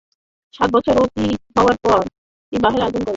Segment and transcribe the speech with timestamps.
[0.53, 2.07] সাত বছর অতীত হবার পর লাবান
[2.51, 3.09] বিবাহের আয়োজন করেন।